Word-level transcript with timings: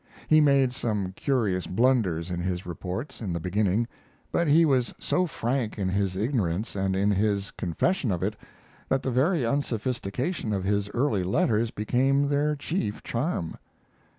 He 0.27 0.41
made 0.41 0.73
some 0.73 1.11
curious 1.11 1.67
blunders 1.67 2.31
in 2.31 2.39
his 2.39 2.65
reports, 2.65 3.21
in 3.21 3.33
the 3.33 3.39
beginning; 3.39 3.87
but 4.31 4.47
he 4.47 4.65
was 4.65 4.95
so 4.97 5.27
frank 5.27 5.77
in 5.77 5.89
his 5.89 6.15
ignorance 6.15 6.75
and 6.75 6.95
in 6.95 7.11
his 7.11 7.51
confession 7.51 8.11
of 8.11 8.23
it 8.23 8.35
that 8.89 9.03
the 9.03 9.11
very 9.11 9.45
unsophistication 9.45 10.53
of 10.53 10.63
his 10.63 10.89
early 10.95 11.23
letters 11.23 11.69
became 11.69 12.29
their 12.29 12.55
chief 12.55 13.03
charm. 13.03 13.57